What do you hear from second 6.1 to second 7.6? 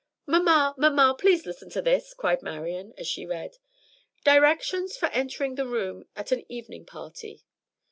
at an evening party.